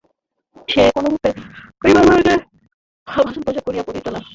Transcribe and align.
সে 0.67 0.81
কোনরূপে 0.95 1.29
পরিবারবর্গের 1.81 2.39
ভরণপোষণ 3.07 3.59
করিতে 3.65 3.83
পারিত 3.87 4.07
না। 4.07 4.19